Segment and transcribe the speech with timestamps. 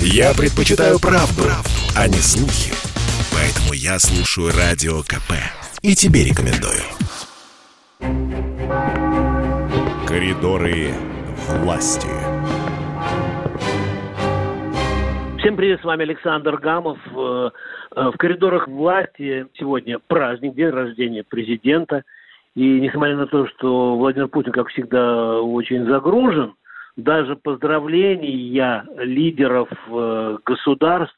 [0.00, 2.74] Я предпочитаю правду, правду, а не слухи.
[3.30, 5.38] Поэтому я слушаю Радио КП.
[5.82, 6.82] И тебе рекомендую.
[10.06, 10.90] Коридоры
[11.62, 12.08] власти.
[15.38, 16.98] Всем привет, с вами Александр Гамов.
[17.14, 17.50] Э,
[17.94, 22.02] э, в коридорах власти сегодня праздник, день рождения президента.
[22.56, 26.54] И несмотря на то, что Владимир Путин, как всегда, очень загружен,
[26.96, 31.16] даже поздравления лидеров э, государств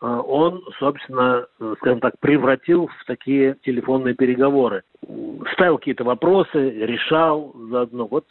[0.00, 1.46] он, собственно,
[1.78, 4.84] скажем так, превратил в такие телефонные переговоры.
[5.54, 8.06] Ставил какие-то вопросы, решал заодно.
[8.06, 8.26] Вот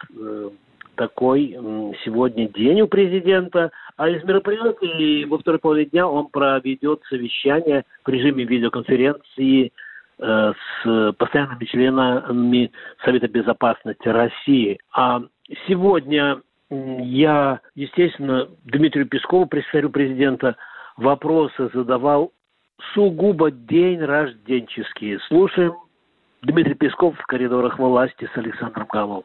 [0.98, 1.56] такой
[2.04, 3.72] сегодня день у президента.
[3.96, 9.72] А из мероприятий во второй половине дня он проведет совещание в режиме видеоконференции
[10.20, 10.54] э,
[10.84, 12.72] с постоянными членами
[13.06, 14.80] Совета Безопасности России.
[14.94, 15.22] А
[15.68, 20.56] сегодня я, естественно, Дмитрию Пескову, пресс-секретарю президента,
[20.98, 22.32] вопросы задавал
[22.94, 25.20] сугубо день рожденческие.
[25.28, 25.74] Слушаем
[26.42, 29.24] Дмитрий Песков в коридорах власти с Александром Галовым.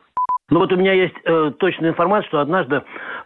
[0.50, 2.80] Ну вот у меня есть э, точная информация, что однажды э,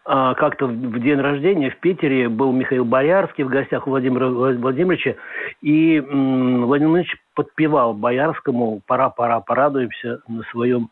[0.05, 5.17] как-то в день рождения в Питере был Михаил Боярский в гостях у Владимира Владимировича,
[5.61, 10.89] и э, Владимир Владимирович подпевал Боярскому «Пора, пора, порадуемся на своем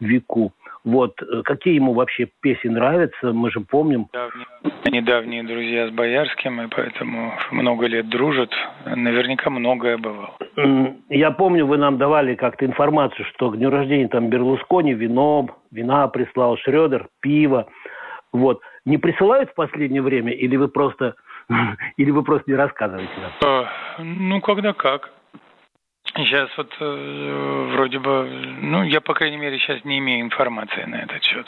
[0.00, 0.52] веку».
[0.84, 1.20] Вот.
[1.22, 4.08] Э, какие ему вообще песни нравятся, мы же помним.
[4.12, 4.46] Давние,
[4.90, 8.50] недавние друзья с Боярским, и поэтому много лет дружат.
[8.86, 10.36] Наверняка многое бывало.
[11.08, 16.08] Я помню, вы нам давали как-то информацию, что к дню рождения там Берлускони вино, вина
[16.08, 17.66] прислал, Шредер, пиво.
[18.32, 18.60] Вот.
[18.84, 21.14] Не присылают в последнее время, или вы просто,
[21.96, 23.32] или вы просто не рассказываете нам?
[23.44, 25.12] А, ну, когда как.
[26.24, 28.28] Сейчас вот э, вроде бы,
[28.60, 31.46] ну, я, по крайней мере, сейчас не имею информации на этот счет.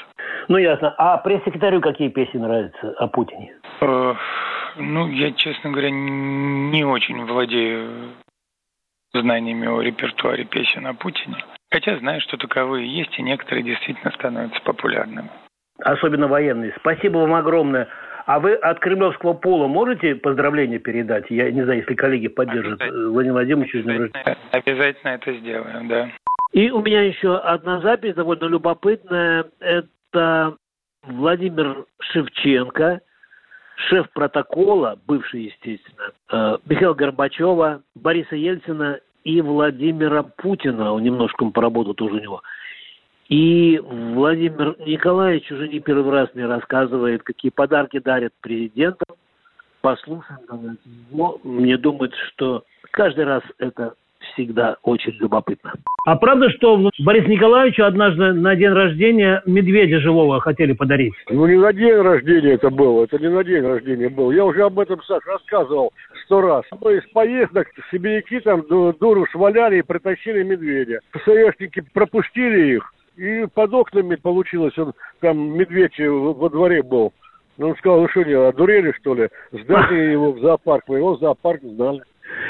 [0.49, 0.95] Ну, ясно.
[0.99, 3.55] А пресс-секретарю какие песни нравятся о Путине?
[3.81, 4.15] Э,
[4.77, 8.13] ну, я, честно говоря, не очень владею
[9.13, 11.37] знаниями о репертуаре песен о Путине.
[11.71, 15.29] Хотя знаю, что таковые есть, и некоторые действительно становятся популярными.
[15.79, 16.75] Особенно военные.
[16.79, 17.89] Спасибо вам огромное.
[18.27, 21.27] А вы от кремлевского пола можете поздравления передать?
[21.31, 23.75] Я не знаю, если коллеги поддержат Владимир Владимирович.
[23.75, 26.11] Обязательно, обязательно это сделаем, да.
[26.53, 29.47] И у меня еще одна запись довольно любопытная.
[29.61, 30.57] Это
[31.03, 33.01] Владимир Шевченко,
[33.89, 40.93] шеф протокола, бывший, естественно, э, Михаила Горбачева, Бориса Ельцина и Владимира Путина.
[40.93, 42.43] Он немножко поработал тоже у него.
[43.33, 49.17] И Владимир Николаевич уже не первый раз мне рассказывает, какие подарки дарят президентам.
[49.81, 50.77] Послушаем
[51.11, 51.41] его.
[51.43, 53.95] Мне думается, что каждый раз это
[54.35, 55.73] всегда очень любопытно.
[56.05, 61.15] А правда, что Борис Николаевичу однажды на день рождения медведя живого хотели подарить?
[61.31, 64.31] Ну, не на день рождения это было, это не на день рождения был.
[64.31, 65.95] Я уже об этом, Саш, рассказывал
[66.27, 66.65] сто раз.
[66.83, 71.01] Мы из поездок сибиряки там дуру шваляли и притащили медведя.
[71.13, 77.13] ПСОшники пропустили их, и под окнами получилось, он там медведь во дворе был.
[77.57, 79.29] Ну, он сказал, вы что, не одурели, что ли?
[79.53, 80.85] Сдали его в зоопарк.
[80.89, 82.03] Мы его в зоопарк сдали.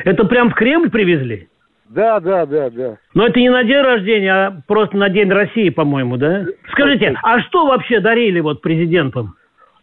[0.04, 1.48] Это прям в Кремль привезли?
[1.90, 2.96] Да, да, да, да.
[3.12, 6.46] Но это не на день рождения, а просто на День России, по-моему, да?
[6.70, 9.34] Скажите, а что вообще дарили вот президентам?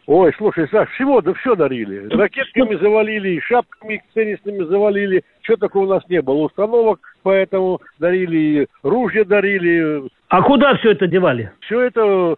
[0.06, 2.08] Ой, слушай, Саш, всего, да все дарили.
[2.08, 5.22] Ракетками завалили, шапками теннисными завалили.
[5.42, 6.46] Что такого у нас не было?
[6.46, 10.10] Установок, поэтому дарили, ружья дарили.
[10.30, 11.50] А куда все это девали?
[11.62, 12.36] Все это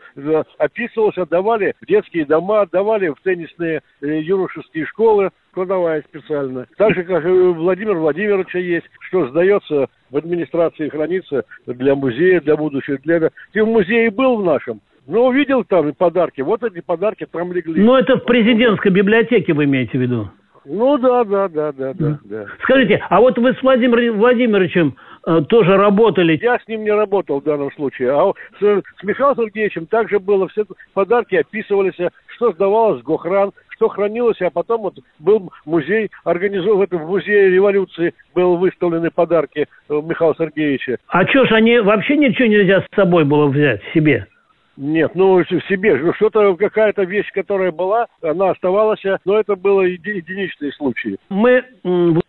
[0.58, 6.66] описывалось, отдавали в детские дома, отдавали в теннисные э, юношеские школы, кладовая специально.
[6.78, 12.56] Так же, как и Владимир Владимировича есть, что сдается в администрации, хранится для музея, для
[12.56, 12.96] будущего.
[13.04, 13.28] Для...
[13.52, 14.80] Ты в музее был в нашем?
[15.06, 16.40] Ну, увидел там подарки.
[16.40, 17.82] Вот эти подарки там легли.
[17.82, 20.30] Ну, это в президентской библиотеке вы имеете в виду?
[20.64, 22.18] Ну, да, да, да, да, да.
[22.24, 22.46] да.
[22.62, 25.11] Скажите, а вот вы с Владимиром Владимировичем э,
[25.48, 26.38] тоже работали?
[26.42, 28.10] Я с ним не работал в данном случае.
[28.12, 30.48] А с, Михаилом Сергеевичем также было.
[30.48, 31.94] Все подарки описывались,
[32.36, 37.50] что сдавалось в Гохран, что хранилось, а потом вот был музей, организован в этом музее
[37.50, 40.98] революции, был выставлены подарки Михаила Сергеевича.
[41.08, 44.26] А что ж, они вообще ничего нельзя с собой было взять себе?
[44.76, 49.82] Нет, ну в себе, ну, что-то, какая-то вещь, которая была, она оставалась, но это было
[49.82, 51.18] еди- единичные случаи.
[51.28, 51.62] Мы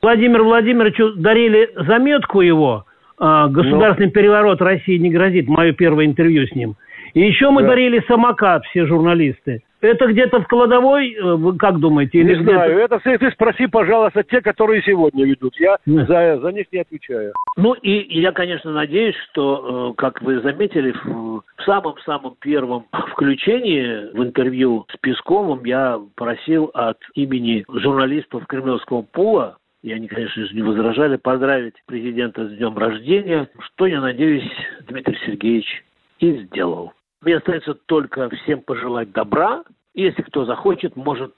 [0.01, 2.85] Владимиру Владимировичу дарили заметку его,
[3.17, 4.11] а, «Государственный ну.
[4.11, 6.75] переворот России не грозит», мое первое интервью с ним.
[7.13, 7.69] И еще мы да.
[7.69, 9.61] дарили самокат, все журналисты.
[9.81, 12.19] Это где-то в кладовой, э, вы как думаете?
[12.19, 15.53] Или не знаю, это ты, спроси, пожалуйста, те, которые сегодня ведут.
[15.59, 17.33] Я за, за них не отвечаю.
[17.57, 24.23] Ну и я, конечно, надеюсь, что, э, как вы заметили, в самом-самом первом включении в
[24.23, 30.61] интервью с Песковым я просил от имени журналистов Кремлевского пула и они, конечно же, не
[30.61, 34.49] возражали поздравить президента с днем рождения, что, я надеюсь,
[34.87, 35.83] Дмитрий Сергеевич
[36.19, 36.93] и сделал.
[37.23, 39.63] Мне остается только всем пожелать добра.
[39.93, 41.33] Если кто захочет, может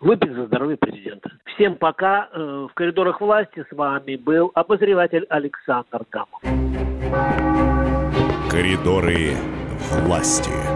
[0.00, 1.30] выпить за здоровье президента.
[1.54, 2.28] Всем пока.
[2.32, 6.40] Э, в коридорах власти с вами был обозреватель Александр Гамов.
[8.50, 9.32] Коридоры
[10.04, 10.75] власти.